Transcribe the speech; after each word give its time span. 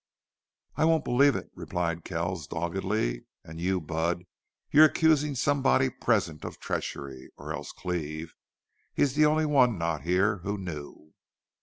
"I 0.77 0.85
won't 0.85 1.05
believe 1.05 1.35
it," 1.35 1.51
replied 1.53 2.03
Kells, 2.05 2.47
doggedly. 2.47 3.25
"And 3.43 3.61
you, 3.61 3.79
Budd, 3.79 4.23
you're 4.71 4.85
accusing 4.85 5.35
somebody 5.35 5.91
present 5.91 6.43
of 6.43 6.59
treachery 6.59 7.29
or 7.37 7.53
else 7.53 7.71
Cleve. 7.71 8.33
He's 8.95 9.13
the 9.13 9.27
only 9.27 9.45
one 9.45 9.77
not 9.77 10.01
here 10.01 10.37
who 10.37 10.57
knew." 10.57 11.13